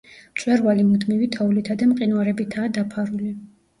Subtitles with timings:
[0.35, 3.35] მწვერვალი მუდმივი თოვლითა და მყინვარებითაა დაფარული.